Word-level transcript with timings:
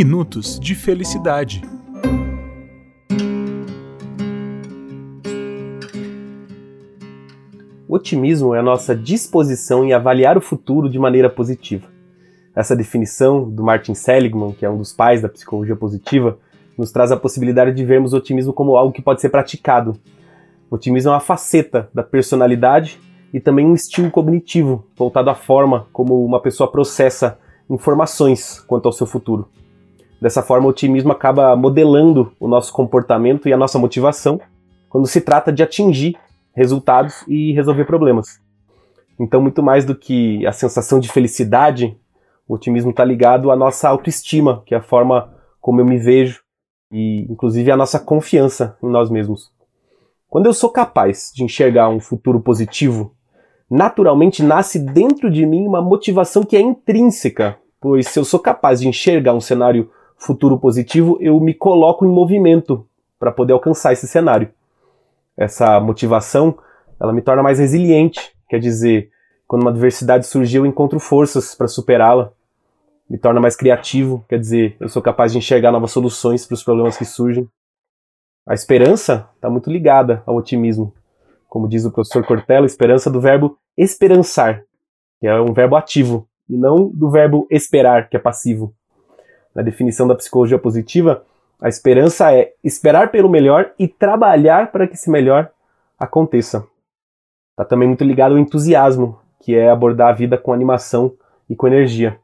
Minutos 0.00 0.60
de 0.60 0.76
Felicidade. 0.76 1.60
O 7.88 7.96
otimismo 7.96 8.54
é 8.54 8.60
a 8.60 8.62
nossa 8.62 8.94
disposição 8.94 9.84
em 9.84 9.92
avaliar 9.92 10.38
o 10.38 10.40
futuro 10.40 10.88
de 10.88 11.00
maneira 11.00 11.28
positiva. 11.28 11.88
Essa 12.54 12.76
definição 12.76 13.50
do 13.50 13.64
Martin 13.64 13.92
Seligman, 13.92 14.52
que 14.52 14.64
é 14.64 14.70
um 14.70 14.78
dos 14.78 14.92
pais 14.92 15.20
da 15.20 15.28
psicologia 15.28 15.74
positiva, 15.74 16.38
nos 16.78 16.92
traz 16.92 17.10
a 17.10 17.16
possibilidade 17.16 17.74
de 17.74 17.84
vermos 17.84 18.12
o 18.12 18.18
otimismo 18.18 18.52
como 18.52 18.76
algo 18.76 18.92
que 18.92 19.02
pode 19.02 19.20
ser 19.20 19.30
praticado. 19.30 19.98
O 20.70 20.76
otimismo 20.76 21.10
é 21.10 21.14
uma 21.14 21.18
faceta 21.18 21.90
da 21.92 22.04
personalidade 22.04 23.00
e 23.34 23.40
também 23.40 23.66
um 23.66 23.74
estilo 23.74 24.12
cognitivo, 24.12 24.86
voltado 24.96 25.28
à 25.28 25.34
forma 25.34 25.88
como 25.92 26.24
uma 26.24 26.40
pessoa 26.40 26.70
processa 26.70 27.36
informações 27.68 28.60
quanto 28.60 28.86
ao 28.86 28.92
seu 28.92 29.04
futuro. 29.04 29.48
Dessa 30.20 30.42
forma, 30.42 30.66
o 30.66 30.70
otimismo 30.70 31.12
acaba 31.12 31.54
modelando 31.54 32.32
o 32.40 32.48
nosso 32.48 32.72
comportamento 32.72 33.48
e 33.48 33.52
a 33.52 33.56
nossa 33.56 33.78
motivação 33.78 34.40
quando 34.88 35.06
se 35.06 35.20
trata 35.20 35.52
de 35.52 35.62
atingir 35.62 36.16
resultados 36.54 37.24
e 37.28 37.52
resolver 37.52 37.84
problemas. 37.84 38.40
Então, 39.20 39.40
muito 39.40 39.62
mais 39.62 39.84
do 39.84 39.94
que 39.94 40.46
a 40.46 40.52
sensação 40.52 40.98
de 40.98 41.08
felicidade, 41.08 41.96
o 42.48 42.54
otimismo 42.54 42.90
está 42.90 43.04
ligado 43.04 43.50
à 43.50 43.56
nossa 43.56 43.88
autoestima, 43.88 44.62
que 44.64 44.74
é 44.74 44.78
a 44.78 44.82
forma 44.82 45.32
como 45.60 45.80
eu 45.80 45.84
me 45.84 45.98
vejo 45.98 46.40
e, 46.90 47.26
inclusive, 47.30 47.70
a 47.70 47.76
nossa 47.76 48.00
confiança 48.00 48.76
em 48.82 48.88
nós 48.88 49.10
mesmos. 49.10 49.52
Quando 50.28 50.46
eu 50.46 50.52
sou 50.52 50.70
capaz 50.70 51.30
de 51.34 51.44
enxergar 51.44 51.88
um 51.88 52.00
futuro 52.00 52.40
positivo, 52.40 53.14
naturalmente 53.70 54.42
nasce 54.42 54.78
dentro 54.78 55.30
de 55.30 55.44
mim 55.44 55.66
uma 55.66 55.82
motivação 55.82 56.42
que 56.42 56.56
é 56.56 56.60
intrínseca, 56.60 57.58
pois 57.80 58.08
se 58.08 58.18
eu 58.18 58.24
sou 58.24 58.40
capaz 58.40 58.80
de 58.80 58.88
enxergar 58.88 59.34
um 59.34 59.40
cenário 59.40 59.90
futuro 60.18 60.58
positivo, 60.58 61.16
eu 61.20 61.38
me 61.40 61.54
coloco 61.54 62.04
em 62.04 62.08
movimento 62.08 62.86
para 63.18 63.32
poder 63.32 63.52
alcançar 63.52 63.92
esse 63.92 64.06
cenário. 64.06 64.50
Essa 65.36 65.78
motivação, 65.78 66.58
ela 67.00 67.12
me 67.12 67.22
torna 67.22 67.42
mais 67.42 67.58
resiliente, 67.58 68.32
quer 68.48 68.58
dizer, 68.58 69.10
quando 69.46 69.62
uma 69.62 69.70
adversidade 69.70 70.26
surgir, 70.26 70.58
eu 70.58 70.66
encontro 70.66 70.98
forças 70.98 71.54
para 71.54 71.68
superá-la. 71.68 72.32
Me 73.08 73.16
torna 73.16 73.40
mais 73.40 73.56
criativo, 73.56 74.24
quer 74.28 74.38
dizer, 74.38 74.76
eu 74.78 74.88
sou 74.88 75.00
capaz 75.00 75.32
de 75.32 75.38
enxergar 75.38 75.72
novas 75.72 75.92
soluções 75.92 76.44
para 76.44 76.54
os 76.54 76.62
problemas 76.62 76.98
que 76.98 77.04
surgem. 77.04 77.48
A 78.46 78.52
esperança 78.52 79.28
está 79.36 79.48
muito 79.48 79.70
ligada 79.70 80.22
ao 80.26 80.36
otimismo. 80.36 80.92
Como 81.48 81.68
diz 81.68 81.84
o 81.86 81.90
professor 81.90 82.26
Cortella, 82.26 82.66
esperança 82.66 83.10
do 83.10 83.20
verbo 83.20 83.56
esperançar, 83.76 84.64
que 85.20 85.26
é 85.26 85.40
um 85.40 85.54
verbo 85.54 85.76
ativo, 85.76 86.28
e 86.48 86.56
não 86.56 86.88
do 86.88 87.10
verbo 87.10 87.46
esperar, 87.50 88.08
que 88.10 88.16
é 88.16 88.20
passivo 88.20 88.74
na 89.58 89.64
definição 89.64 90.06
da 90.06 90.14
psicologia 90.14 90.56
positiva, 90.56 91.24
a 91.60 91.68
esperança 91.68 92.32
é 92.32 92.52
esperar 92.62 93.10
pelo 93.10 93.28
melhor 93.28 93.72
e 93.76 93.88
trabalhar 93.88 94.70
para 94.70 94.86
que 94.86 94.94
esse 94.94 95.10
melhor 95.10 95.50
aconteça. 95.98 96.64
Está 97.50 97.64
também 97.64 97.88
muito 97.88 98.04
ligado 98.04 98.32
ao 98.34 98.38
entusiasmo, 98.38 99.18
que 99.42 99.56
é 99.56 99.68
abordar 99.68 100.10
a 100.10 100.12
vida 100.12 100.38
com 100.38 100.52
animação 100.52 101.12
e 101.50 101.56
com 101.56 101.66
energia. 101.66 102.20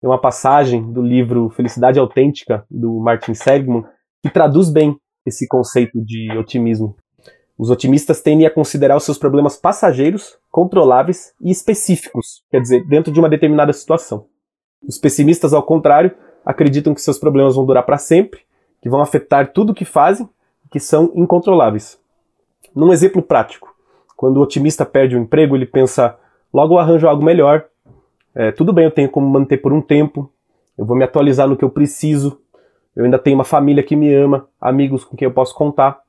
Tem 0.00 0.08
uma 0.08 0.18
passagem 0.18 0.90
do 0.90 1.02
livro 1.02 1.50
Felicidade 1.50 1.98
Autêntica, 1.98 2.64
do 2.70 2.98
Martin 2.98 3.34
Seligman, 3.34 3.84
que 4.22 4.30
traduz 4.30 4.70
bem 4.70 4.96
esse 5.26 5.46
conceito 5.46 6.02
de 6.02 6.34
otimismo. 6.34 6.96
Os 7.58 7.68
otimistas 7.68 8.22
tendem 8.22 8.46
a 8.46 8.50
considerar 8.50 8.96
os 8.96 9.04
seus 9.04 9.18
problemas 9.18 9.58
passageiros, 9.58 10.38
controláveis 10.50 11.34
e 11.42 11.50
específicos, 11.50 12.42
quer 12.50 12.62
dizer, 12.62 12.86
dentro 12.86 13.12
de 13.12 13.20
uma 13.20 13.28
determinada 13.28 13.74
situação. 13.74 14.24
Os 14.82 14.96
pessimistas, 14.96 15.52
ao 15.52 15.62
contrário, 15.62 16.16
acreditam 16.48 16.94
que 16.94 17.02
seus 17.02 17.18
problemas 17.18 17.54
vão 17.54 17.66
durar 17.66 17.82
para 17.82 17.98
sempre, 17.98 18.40
que 18.80 18.88
vão 18.88 19.02
afetar 19.02 19.52
tudo 19.52 19.72
o 19.72 19.74
que 19.74 19.84
fazem, 19.84 20.26
que 20.70 20.80
são 20.80 21.12
incontroláveis. 21.14 22.00
Num 22.74 22.90
exemplo 22.90 23.20
prático, 23.20 23.76
quando 24.16 24.38
o 24.38 24.40
otimista 24.40 24.86
perde 24.86 25.14
o 25.14 25.20
emprego, 25.20 25.54
ele 25.54 25.66
pensa: 25.66 26.18
logo 26.50 26.72
eu 26.72 26.78
arranjo 26.78 27.06
algo 27.06 27.22
melhor, 27.22 27.66
é, 28.34 28.50
tudo 28.50 28.72
bem, 28.72 28.86
eu 28.86 28.90
tenho 28.90 29.10
como 29.10 29.28
manter 29.28 29.58
por 29.58 29.74
um 29.74 29.82
tempo, 29.82 30.32
eu 30.78 30.86
vou 30.86 30.96
me 30.96 31.04
atualizar 31.04 31.46
no 31.46 31.54
que 31.54 31.64
eu 31.64 31.68
preciso, 31.68 32.40
eu 32.96 33.04
ainda 33.04 33.18
tenho 33.18 33.36
uma 33.36 33.44
família 33.44 33.82
que 33.82 33.94
me 33.94 34.10
ama, 34.14 34.48
amigos 34.58 35.04
com 35.04 35.14
quem 35.14 35.26
eu 35.26 35.34
posso 35.34 35.54
contar. 35.54 36.00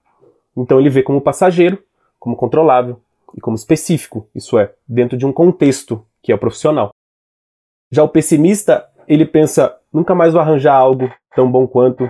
Então 0.56 0.80
ele 0.80 0.90
vê 0.90 1.03
como 1.03 1.19
passageiro, 1.19 1.84
como 2.18 2.38
controlável 2.38 2.97
e 3.35 3.41
como 3.41 3.58
específico, 3.58 4.25
isso 4.34 4.58
é, 4.58 4.74
dentro 4.88 5.18
de 5.18 5.25
um 5.25 5.34
contexto 5.34 6.02
que 6.24 6.31
é 6.31 6.35
o 6.35 6.40
profissional. 6.40 6.91
Já 7.91 8.03
o 8.03 8.09
pessimista, 8.09 8.88
ele 9.06 9.25
pensa: 9.25 9.78
nunca 9.94 10.16
mais 10.16 10.34
vou 10.34 10.42
arranjar 10.42 10.76
algo 10.76 11.12
tão 11.36 11.52
bom 11.52 11.68
quanto. 11.68 12.06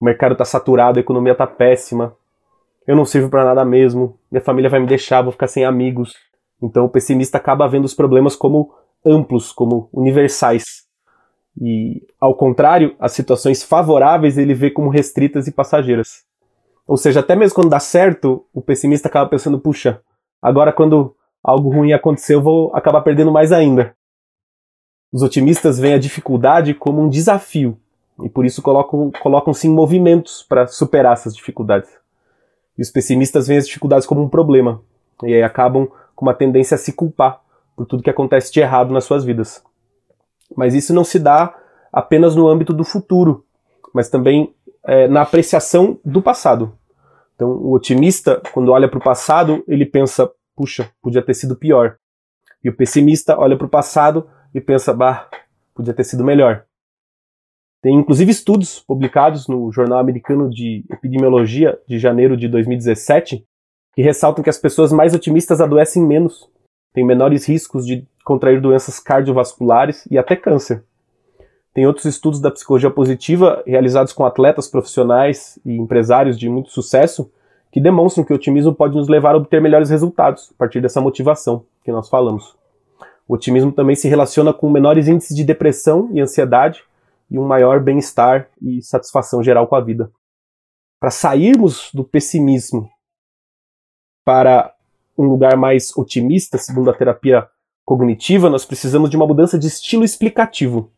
O 0.00 0.04
mercado 0.04 0.32
está 0.32 0.44
saturado, 0.44 0.98
a 0.98 1.00
economia 1.00 1.32
está 1.32 1.46
péssima. 1.46 2.14
Eu 2.86 2.94
não 2.94 3.04
sirvo 3.04 3.28
para 3.28 3.44
nada 3.44 3.64
mesmo. 3.64 4.18
Minha 4.30 4.42
família 4.42 4.70
vai 4.70 4.80
me 4.80 4.86
deixar, 4.86 5.22
vou 5.22 5.32
ficar 5.32 5.48
sem 5.48 5.64
amigos. 5.64 6.14
Então 6.62 6.84
o 6.84 6.88
pessimista 6.88 7.38
acaba 7.38 7.68
vendo 7.68 7.84
os 7.84 7.94
problemas 7.94 8.36
como 8.36 8.72
amplos, 9.04 9.52
como 9.52 9.88
universais. 9.92 10.86
E, 11.60 12.06
ao 12.20 12.34
contrário, 12.34 12.94
as 12.98 13.12
situações 13.12 13.62
favoráveis 13.62 14.36
ele 14.36 14.54
vê 14.54 14.70
como 14.70 14.90
restritas 14.90 15.46
e 15.46 15.52
passageiras. 15.52 16.24
Ou 16.86 16.96
seja, 16.96 17.20
até 17.20 17.34
mesmo 17.34 17.54
quando 17.54 17.70
dá 17.70 17.80
certo, 17.80 18.44
o 18.52 18.60
pessimista 18.60 19.08
acaba 19.08 19.28
pensando: 19.28 19.58
puxa, 19.58 20.00
agora 20.40 20.72
quando 20.72 21.14
algo 21.42 21.70
ruim 21.70 21.92
acontecer, 21.92 22.34
eu 22.34 22.42
vou 22.42 22.70
acabar 22.74 23.00
perdendo 23.00 23.32
mais 23.32 23.52
ainda. 23.52 23.94
Os 25.12 25.22
otimistas 25.22 25.78
veem 25.78 25.94
a 25.94 25.98
dificuldade 25.98 26.74
como 26.74 27.02
um 27.02 27.08
desafio 27.08 27.78
e 28.22 28.28
por 28.28 28.44
isso 28.44 28.62
colocam, 28.62 29.10
colocam-se 29.20 29.66
em 29.66 29.70
movimentos 29.70 30.42
para 30.42 30.66
superar 30.66 31.12
essas 31.12 31.34
dificuldades. 31.34 31.90
E 32.76 32.82
os 32.82 32.90
pessimistas 32.90 33.46
veem 33.46 33.58
as 33.58 33.66
dificuldades 33.66 34.06
como 34.06 34.22
um 34.22 34.28
problema 34.28 34.80
e 35.22 35.34
aí 35.34 35.42
acabam 35.42 35.88
com 36.14 36.24
uma 36.24 36.34
tendência 36.34 36.74
a 36.74 36.78
se 36.78 36.92
culpar 36.92 37.40
por 37.76 37.86
tudo 37.86 38.02
que 38.02 38.10
acontece 38.10 38.52
de 38.52 38.60
errado 38.60 38.92
nas 38.92 39.04
suas 39.04 39.24
vidas. 39.24 39.62
Mas 40.56 40.74
isso 40.74 40.94
não 40.94 41.04
se 41.04 41.18
dá 41.18 41.54
apenas 41.92 42.34
no 42.34 42.48
âmbito 42.48 42.72
do 42.72 42.84
futuro, 42.84 43.44
mas 43.92 44.08
também 44.08 44.54
é, 44.84 45.08
na 45.08 45.22
apreciação 45.22 45.98
do 46.04 46.22
passado. 46.22 46.72
Então, 47.34 47.50
o 47.50 47.72
otimista, 47.72 48.40
quando 48.52 48.72
olha 48.72 48.88
para 48.88 48.98
o 48.98 49.02
passado, 49.02 49.62
ele 49.68 49.84
pensa: 49.84 50.30
puxa, 50.54 50.90
podia 51.02 51.22
ter 51.22 51.34
sido 51.34 51.56
pior. 51.56 51.96
E 52.64 52.68
o 52.68 52.76
pessimista 52.76 53.38
olha 53.38 53.56
para 53.56 53.66
o 53.66 53.70
passado 53.70 54.26
e 54.56 54.60
pensa, 54.60 54.94
bah, 54.94 55.28
podia 55.74 55.92
ter 55.92 56.04
sido 56.04 56.24
melhor. 56.24 56.64
Tem 57.82 57.94
inclusive 57.94 58.30
estudos 58.30 58.80
publicados 58.80 59.46
no 59.46 59.70
Jornal 59.70 59.98
Americano 59.98 60.48
de 60.48 60.82
Epidemiologia 60.90 61.78
de 61.86 61.98
janeiro 61.98 62.38
de 62.38 62.48
2017 62.48 63.46
que 63.94 64.00
ressaltam 64.00 64.42
que 64.42 64.48
as 64.48 64.56
pessoas 64.56 64.90
mais 64.90 65.14
otimistas 65.14 65.60
adoecem 65.60 66.02
menos, 66.02 66.50
têm 66.94 67.04
menores 67.04 67.46
riscos 67.46 67.86
de 67.86 68.06
contrair 68.24 68.58
doenças 68.58 68.98
cardiovasculares 68.98 70.06
e 70.10 70.16
até 70.16 70.34
câncer. 70.34 70.82
Tem 71.74 71.86
outros 71.86 72.06
estudos 72.06 72.40
da 72.40 72.50
psicologia 72.50 72.90
positiva 72.90 73.62
realizados 73.66 74.14
com 74.14 74.24
atletas 74.24 74.68
profissionais 74.68 75.58
e 75.66 75.76
empresários 75.76 76.38
de 76.38 76.48
muito 76.48 76.70
sucesso 76.70 77.30
que 77.70 77.78
demonstram 77.78 78.24
que 78.24 78.32
o 78.32 78.36
otimismo 78.36 78.74
pode 78.74 78.96
nos 78.96 79.06
levar 79.06 79.34
a 79.34 79.38
obter 79.38 79.60
melhores 79.60 79.90
resultados 79.90 80.50
a 80.54 80.54
partir 80.56 80.80
dessa 80.80 81.00
motivação 81.00 81.66
que 81.84 81.92
nós 81.92 82.08
falamos. 82.08 82.56
O 83.28 83.34
otimismo 83.34 83.72
também 83.72 83.96
se 83.96 84.08
relaciona 84.08 84.52
com 84.52 84.70
menores 84.70 85.08
índices 85.08 85.36
de 85.36 85.44
depressão 85.44 86.08
e 86.12 86.20
ansiedade 86.20 86.84
e 87.30 87.38
um 87.38 87.46
maior 87.46 87.80
bem-estar 87.80 88.48
e 88.62 88.80
satisfação 88.82 89.42
geral 89.42 89.66
com 89.66 89.74
a 89.74 89.80
vida. 89.80 90.10
Para 91.00 91.10
sairmos 91.10 91.90
do 91.92 92.04
pessimismo 92.04 92.88
para 94.24 94.72
um 95.18 95.24
lugar 95.24 95.56
mais 95.56 95.96
otimista, 95.96 96.58
segundo 96.58 96.90
a 96.90 96.94
terapia 96.94 97.48
cognitiva, 97.84 98.50
nós 98.50 98.64
precisamos 98.64 99.10
de 99.10 99.16
uma 99.16 99.26
mudança 99.26 99.58
de 99.58 99.66
estilo 99.66 100.04
explicativo, 100.04 100.90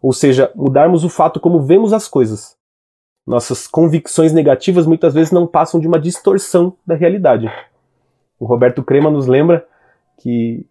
ou 0.00 0.12
seja, 0.12 0.52
mudarmos 0.54 1.04
o 1.04 1.08
fato 1.08 1.40
como 1.40 1.62
vemos 1.62 1.92
as 1.92 2.08
coisas. 2.08 2.56
Nossas 3.26 3.68
convicções 3.68 4.32
negativas 4.32 4.84
muitas 4.84 5.14
vezes 5.14 5.30
não 5.30 5.46
passam 5.46 5.78
de 5.80 5.86
uma 5.86 5.98
distorção 5.98 6.76
da 6.84 6.96
realidade. 6.96 7.50
O 8.38 8.44
Roberto 8.44 8.82
Crema 8.82 9.10
nos 9.10 9.28
lembra 9.28 9.66
que 10.18 10.66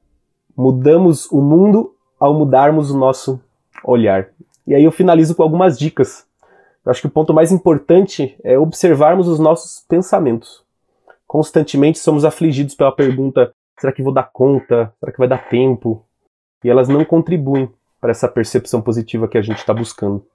mudamos 0.55 1.29
o 1.31 1.41
mundo 1.41 1.95
ao 2.19 2.33
mudarmos 2.33 2.91
o 2.91 2.97
nosso 2.97 3.41
olhar. 3.83 4.29
E 4.65 4.75
aí 4.75 4.83
eu 4.83 4.91
finalizo 4.91 5.35
com 5.35 5.43
algumas 5.43 5.77
dicas. 5.77 6.25
Eu 6.85 6.91
acho 6.91 7.01
que 7.01 7.07
o 7.07 7.11
ponto 7.11 7.33
mais 7.33 7.51
importante 7.51 8.35
é 8.43 8.57
observarmos 8.57 9.27
os 9.27 9.39
nossos 9.39 9.83
pensamentos. 9.87 10.63
Constantemente 11.27 11.99
somos 11.99 12.25
afligidos 12.25 12.75
pela 12.75 12.91
pergunta: 12.91 13.51
será 13.79 13.91
que 13.91 14.03
vou 14.03 14.13
dar 14.13 14.29
conta? 14.31 14.93
Será 14.99 15.11
que 15.11 15.17
vai 15.17 15.27
dar 15.27 15.49
tempo? 15.49 16.05
E 16.63 16.69
elas 16.69 16.87
não 16.87 17.03
contribuem 17.03 17.69
para 17.99 18.11
essa 18.11 18.27
percepção 18.27 18.81
positiva 18.81 19.27
que 19.27 19.37
a 19.37 19.41
gente 19.41 19.59
está 19.59 19.73
buscando. 19.73 20.25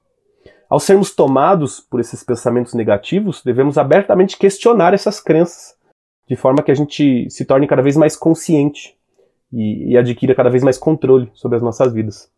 Ao 0.69 0.81
sermos 0.81 1.15
tomados 1.15 1.81
por 1.81 2.01
esses 2.01 2.25
pensamentos 2.25 2.75
negativos, 2.75 3.43
devemos 3.45 3.79
abertamente 3.79 4.37
questionar 4.37 4.95
essas 4.95 5.21
crenças, 5.21 5.77
de 6.29 6.35
forma 6.35 6.63
que 6.63 6.73
a 6.73 6.75
gente 6.75 7.31
se 7.31 7.45
torne 7.45 7.69
cada 7.69 7.83
vez 7.83 7.97
mais 7.97 8.17
consciente 8.17 8.97
e, 9.53 9.93
e 9.93 9.99
adquira 9.99 10.35
cada 10.35 10.51
vez 10.51 10.63
mais 10.63 10.79
controle 10.79 11.31
sobre 11.35 11.57
as 11.57 11.63
nossas 11.63 11.93
vidas. 11.93 12.31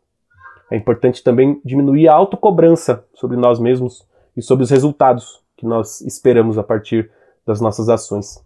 É 0.70 0.76
importante 0.76 1.22
também 1.22 1.60
diminuir 1.64 2.08
a 2.08 2.14
autocobrança 2.14 3.05
sobre 3.14 3.37
nós 3.37 3.58
mesmos 3.58 4.06
e 4.37 4.43
sobre 4.43 4.64
os 4.64 4.70
resultados 4.70 5.43
que 5.56 5.66
nós 5.66 6.00
esperamos 6.02 6.58
a 6.58 6.62
partir 6.62 7.10
das 7.46 7.60
nossas 7.60 7.88
ações. 7.88 8.44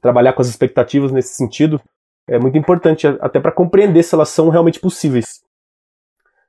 Trabalhar 0.00 0.32
com 0.32 0.42
as 0.42 0.48
expectativas 0.48 1.10
nesse 1.10 1.34
sentido 1.34 1.80
é 2.28 2.38
muito 2.38 2.56
importante, 2.56 3.06
até 3.20 3.40
para 3.40 3.52
compreender 3.52 4.02
se 4.02 4.14
elas 4.14 4.28
são 4.28 4.48
realmente 4.48 4.80
possíveis. 4.80 5.42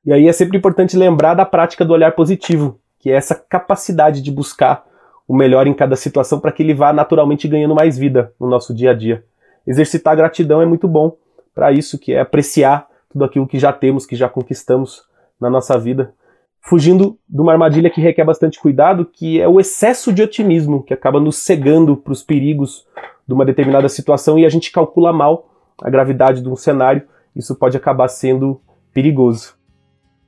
E 0.05 0.13
aí 0.13 0.27
é 0.27 0.31
sempre 0.31 0.57
importante 0.57 0.95
lembrar 0.95 1.33
da 1.33 1.45
prática 1.45 1.83
do 1.83 1.91
olhar 1.91 2.13
positivo, 2.13 2.79
que 2.99 3.09
é 3.09 3.15
essa 3.15 3.35
capacidade 3.35 4.21
de 4.21 4.31
buscar 4.31 4.85
o 5.27 5.35
melhor 5.35 5.67
em 5.67 5.73
cada 5.73 5.95
situação 5.95 6.39
para 6.39 6.51
que 6.51 6.61
ele 6.61 6.73
vá 6.73 6.93
naturalmente 6.93 7.47
ganhando 7.47 7.75
mais 7.75 7.97
vida 7.97 8.31
no 8.39 8.47
nosso 8.47 8.73
dia 8.73 8.91
a 8.91 8.93
dia. 8.93 9.25
Exercitar 9.65 10.15
gratidão 10.15 10.61
é 10.61 10.65
muito 10.65 10.87
bom 10.87 11.17
para 11.55 11.71
isso, 11.71 11.97
que 11.97 12.13
é 12.13 12.19
apreciar 12.19 12.87
tudo 13.09 13.23
aquilo 13.23 13.47
que 13.47 13.57
já 13.57 13.71
temos, 13.71 14.05
que 14.05 14.15
já 14.15 14.27
conquistamos 14.27 15.03
na 15.39 15.49
nossa 15.49 15.79
vida, 15.79 16.13
fugindo 16.61 17.17
de 17.29 17.41
uma 17.41 17.53
armadilha 17.53 17.89
que 17.89 18.01
requer 18.01 18.25
bastante 18.25 18.59
cuidado, 18.59 19.05
que 19.05 19.39
é 19.39 19.47
o 19.47 19.59
excesso 19.59 20.11
de 20.11 20.21
otimismo, 20.21 20.83
que 20.83 20.93
acaba 20.93 21.19
nos 21.19 21.37
cegando 21.37 21.95
para 21.95 22.11
os 22.11 22.21
perigos 22.21 22.85
de 23.25 23.33
uma 23.33 23.45
determinada 23.45 23.87
situação 23.87 24.37
e 24.37 24.45
a 24.45 24.49
gente 24.49 24.71
calcula 24.71 25.13
mal 25.13 25.49
a 25.81 25.89
gravidade 25.89 26.41
de 26.41 26.49
um 26.49 26.55
cenário, 26.55 27.03
isso 27.35 27.55
pode 27.55 27.75
acabar 27.75 28.07
sendo 28.07 28.61
perigoso. 28.93 29.55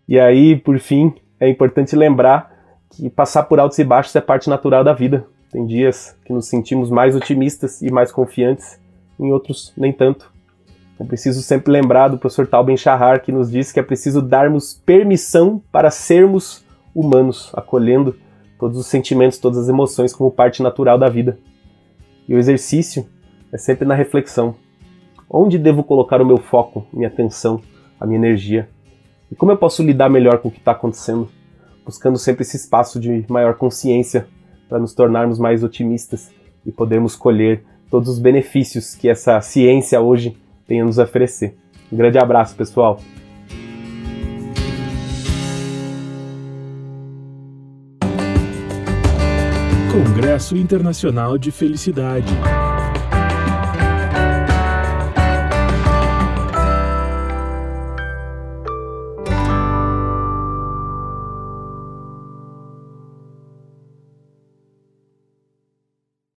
E 0.07 0.19
aí, 0.19 0.56
por 0.56 0.79
fim, 0.79 1.13
é 1.39 1.50
importante 1.50 1.95
lembrar 1.95 2.56
que 2.89 3.09
passar 3.09 3.44
por 3.44 3.59
altos 3.59 3.77
e 3.79 3.83
baixos 3.83 4.15
é 4.15 4.21
parte 4.21 4.50
natural 4.50 4.83
da 4.83 4.94
vida. 4.94 5.25
Tem 5.51 5.65
dias 5.65 6.18
que 6.25 6.33
nos 6.33 6.47
sentimos 6.47 6.89
mais 6.89 7.15
otimistas 7.15 7.81
e 7.81 7.91
mais 7.91 8.12
confiantes, 8.12 8.79
em 9.19 9.31
outros 9.31 9.74
nem 9.77 9.91
tanto. 9.91 10.31
É 11.00 11.04
preciso 11.04 11.42
sempre 11.42 11.72
lembrar 11.72 12.08
do 12.08 12.18
professor 12.18 12.48
Tal 12.48 12.64
Ben-Shahar, 12.64 13.22
que 13.22 13.32
nos 13.32 13.52
diz 13.52 13.72
que 13.72 13.80
é 13.80 13.84
preciso 13.84 14.22
darmos 14.22 14.74
permissão 14.74 15.62
para 15.72 15.92
sermos 15.92 16.66
humanos, 16.94 17.52
acolhendo 17.54 18.16
todos 18.60 18.78
os 18.78 18.88
sentimentos, 18.88 19.38
todas 19.38 19.60
as 19.60 19.70
emoções 19.70 20.12
como 20.14 20.32
parte 20.32 20.64
natural 20.64 20.98
da 20.98 21.08
vida. 21.08 21.38
E 22.28 22.34
o 22.34 22.40
exercício 22.40 23.08
é 23.52 23.58
sempre 23.58 23.88
na 23.88 23.94
reflexão. 23.94 24.56
Onde 25.30 25.60
devo 25.60 25.84
colocar 25.84 26.22
o 26.22 26.26
meu 26.26 26.38
foco, 26.38 26.88
minha 26.92 27.08
atenção, 27.08 27.62
a 28.00 28.06
minha 28.06 28.18
energia? 28.18 28.68
E 29.32 29.36
como 29.36 29.52
eu 29.52 29.58
posso 29.58 29.84
lidar 29.84 30.10
melhor 30.10 30.40
com 30.40 30.48
o 30.48 30.52
que 30.52 30.58
está 30.58 30.72
acontecendo? 30.72 31.30
Buscando 31.86 32.18
sempre 32.18 32.42
esse 32.42 32.58
espaço 32.58 33.00
de 33.00 33.24
maior 33.30 33.56
consciência 33.56 34.28
para 34.68 34.80
nos 34.80 34.94
tornarmos 34.94 35.38
mais 35.38 35.64
otimistas 35.64 36.32
e 36.66 36.72
podermos 36.72 37.16
colher 37.16 37.64
todos 37.90 38.10
os 38.10 38.20
benefícios 38.20 38.96
que 38.96 39.08
essa 39.08 39.40
ciência 39.42 40.02
hoje 40.02 40.36
tem 40.68 40.81
a 40.81 40.86
nos 40.86 40.98
oferecer. 40.98 41.56
Um 41.92 41.98
grande 41.98 42.19
abraço, 42.19 42.56
pessoal! 42.56 43.00
Congresso 49.92 50.56
Internacional 50.56 51.38
de 51.38 51.50
Felicidade 51.50 52.31